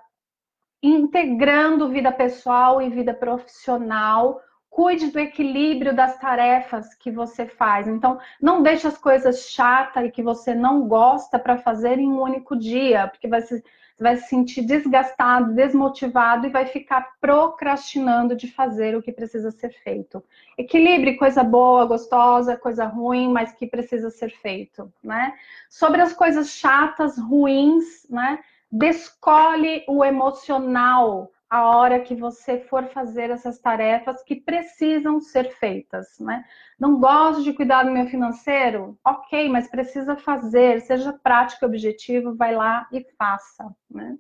[0.82, 4.40] integrando vida pessoal e vida profissional,
[4.74, 7.88] cuide do equilíbrio das tarefas que você faz.
[7.88, 12.20] Então, não deixe as coisas chatas e que você não gosta para fazer em um
[12.20, 13.64] único dia, porque vai se,
[14.00, 19.70] vai se sentir desgastado, desmotivado e vai ficar procrastinando de fazer o que precisa ser
[19.84, 20.24] feito.
[20.58, 25.36] Equilibre coisa boa, gostosa, coisa ruim, mas que precisa ser feito, né?
[25.70, 28.40] Sobre as coisas chatas, ruins, né?
[28.72, 36.18] Descolhe o emocional a hora que você for fazer essas tarefas que precisam ser feitas,
[36.20, 36.44] né?
[36.80, 38.98] Não gosto de cuidar do meu financeiro?
[39.06, 44.18] Ok, mas precisa fazer, seja prático e objetivo, vai lá e faça, né?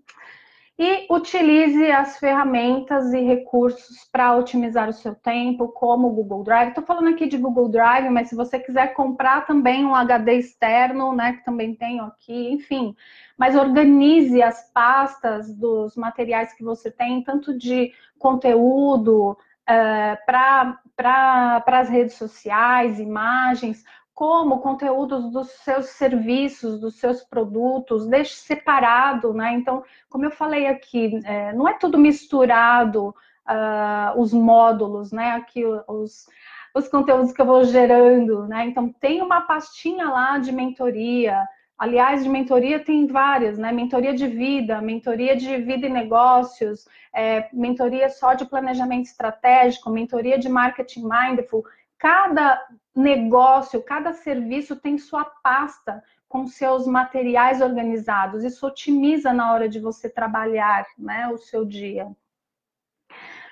[0.78, 6.70] E utilize as ferramentas e recursos para otimizar o seu tempo, como o Google Drive.
[6.70, 11.14] Estou falando aqui de Google Drive, mas se você quiser comprar também um HD externo,
[11.14, 12.96] né, que também tenho aqui, enfim.
[13.38, 21.64] Mas organize as pastas dos materiais que você tem, tanto de conteúdo uh, eh, para
[21.68, 23.84] as redes sociais, imagens,
[24.14, 29.54] como conteúdos dos seus serviços, dos seus produtos, deixe separado, né?
[29.54, 33.16] Então, como eu falei aqui, é, não é tudo misturado,
[33.48, 35.32] uh, os módulos, né?
[35.32, 36.28] Aqui os,
[36.76, 38.66] os conteúdos que eu vou gerando, né?
[38.66, 41.44] Então, tem uma pastinha lá de mentoria.
[41.76, 43.72] Aliás, de mentoria tem várias, né?
[43.72, 50.38] Mentoria de vida, mentoria de vida e negócios, é, mentoria só de planejamento estratégico, mentoria
[50.38, 51.64] de marketing mindful
[52.04, 52.62] cada
[52.94, 58.44] negócio, cada serviço tem sua pasta com seus materiais organizados.
[58.44, 62.12] Isso otimiza na hora de você trabalhar, né, o seu dia.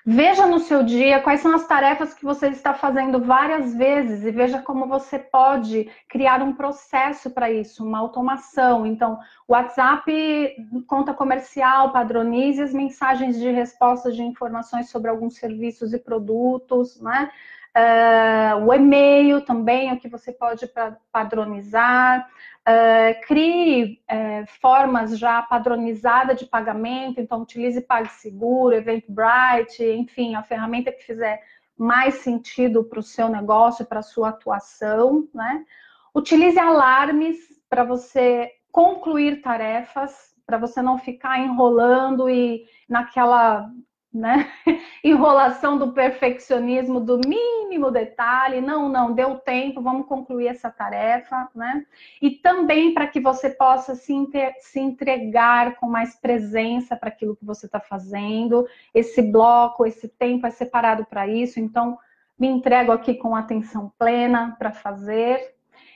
[0.06, 4.32] Veja no seu dia quais são as tarefas que você está fazendo várias vezes e
[4.32, 8.86] veja como você pode criar um processo para isso, uma automação.
[8.86, 10.56] Então, WhatsApp,
[10.88, 17.32] conta comercial, padronize as mensagens de respostas de informações sobre alguns serviços e produtos, né?
[17.76, 20.70] Uh, o e-mail também, o que você pode
[21.12, 22.28] padronizar.
[22.62, 30.92] Uh, crie uh, formas já padronizadas de pagamento, então utilize PagSeguro, Eventbrite, enfim, a ferramenta
[30.92, 31.42] que fizer
[31.78, 35.66] mais sentido para o seu negócio, para a sua atuação, né?
[36.14, 37.38] Utilize alarmes
[37.70, 43.72] para você concluir tarefas, para você não ficar enrolando e naquela
[44.14, 44.52] né?
[45.04, 48.60] Enrolação do perfeccionismo, do mínimo detalhe.
[48.60, 51.86] Não, não, deu tempo, vamos concluir essa tarefa, né?
[52.22, 54.14] E também para que você possa se,
[54.60, 58.68] se entregar com mais presença para aquilo que você está fazendo.
[58.94, 61.98] Esse bloco, esse tempo é separado para isso, então
[62.38, 65.54] me entrego aqui com atenção plena para fazer,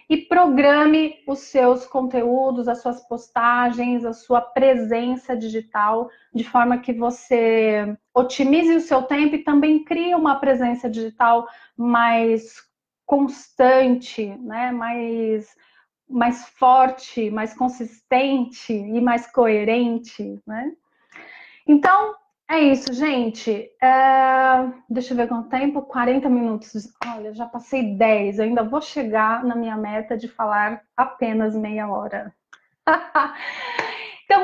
[0.08, 6.94] e programe os seus conteúdos, as suas postagens, a sua presença digital, de forma que
[6.94, 11.48] você otimize o seu tempo e também crie uma presença digital
[11.78, 12.64] mais
[13.06, 14.72] constante, né?
[14.72, 15.56] mais,
[16.10, 20.42] mais forte, mais consistente e mais coerente.
[20.48, 20.72] Né?
[21.68, 22.16] Então,
[22.48, 23.52] É isso, gente.
[23.82, 24.72] É...
[24.90, 25.82] Deixa eu ver quanto tempo.
[25.82, 26.94] 40 minutos.
[27.06, 28.40] Olha, já passei 10.
[28.40, 32.34] Eu ainda vou chegar na minha meta de falar apenas meia hora.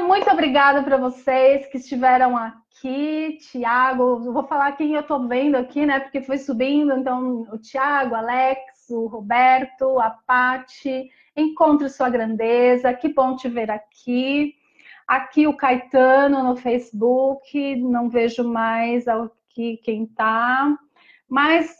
[0.07, 3.37] muito obrigada para vocês que estiveram aqui.
[3.51, 5.99] Tiago, vou falar quem eu estou vendo aqui, né?
[5.99, 6.93] Porque foi subindo.
[6.93, 11.09] Então, o Tiago, Alex, o Roberto, a Pati.
[11.35, 12.93] Encontre sua grandeza.
[12.93, 14.55] Que bom te ver aqui.
[15.07, 20.77] Aqui o Caetano no Facebook, não vejo mais aqui quem está.
[21.27, 21.75] Mas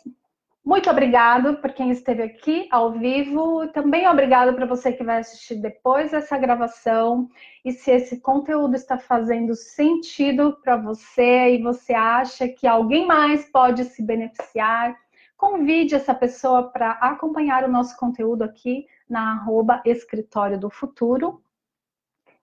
[0.64, 3.68] muito obrigado por quem esteve aqui ao vivo.
[3.70, 7.28] Também obrigado para você que vai assistir depois dessa gravação.
[7.66, 13.50] E se esse conteúdo está fazendo sentido para você e você acha que alguém mais
[13.50, 14.96] pode se beneficiar,
[15.36, 21.42] convide essa pessoa para acompanhar o nosso conteúdo aqui na arroba Escritório do Futuro.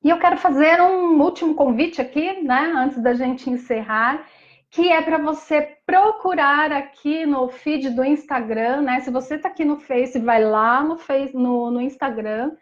[0.02, 4.26] E eu quero fazer um último convite aqui, né, antes da gente encerrar,
[4.70, 9.00] que é para você procurar aqui no feed do Instagram, né?
[9.00, 12.52] Se você está aqui no Face, vai lá no, face, no, no Instagram,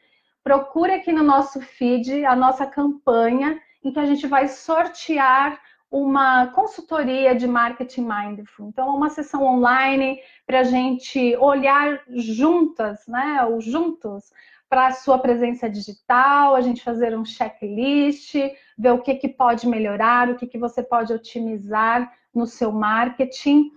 [0.45, 6.49] procure aqui no nosso feed a nossa campanha em que a gente vai sortear uma
[6.49, 8.69] consultoria de marketing mindful.
[8.69, 14.33] Então, é uma sessão online para a gente olhar juntas, né, ou juntos,
[14.69, 18.35] para a sua presença digital, a gente fazer um checklist,
[18.77, 23.70] ver o que, que pode melhorar, o que, que você pode otimizar no seu marketing.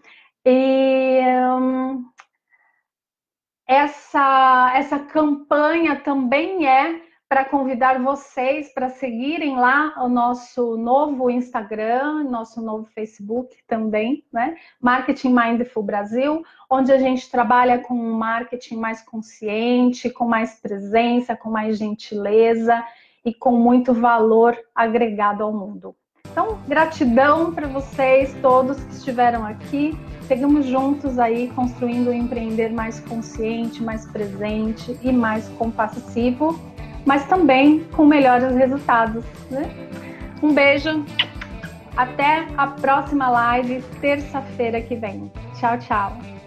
[0.45, 1.21] E
[1.59, 2.05] hum,
[3.67, 12.23] essa, essa campanha também é para convidar vocês para seguirem lá o nosso novo Instagram,
[12.23, 14.57] nosso novo Facebook também, né?
[14.81, 21.37] Marketing Mindful Brasil, onde a gente trabalha com um marketing mais consciente, com mais presença,
[21.37, 22.83] com mais gentileza
[23.25, 25.95] e com muito valor agregado ao mundo.
[26.31, 29.97] Então, gratidão para vocês todos que estiveram aqui.
[30.27, 36.59] Seguimos juntos aí construindo um empreender mais consciente, mais presente e mais compassivo
[37.05, 39.25] mas também com melhores resultados.
[39.49, 39.69] Né?
[40.41, 41.03] Um beijo,
[41.95, 45.31] até a próxima live, terça-feira que vem.
[45.59, 46.38] Tchau, tchau.